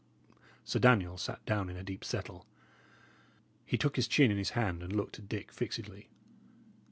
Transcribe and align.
Sir 0.63 0.79
Daniel 0.79 1.15
sat 1.15 1.45
down 1.45 1.69
in 1.69 1.77
a 1.77 1.83
deep 1.83 2.03
settle. 2.03 2.47
He 3.67 3.77
took 3.77 3.97
his 3.97 4.07
chin 4.07 4.31
in 4.31 4.37
his 4.39 4.49
hand 4.57 4.81
and 4.81 4.91
looked 4.91 5.19
at 5.19 5.29
Dick 5.29 5.51
fixedly. 5.51 6.09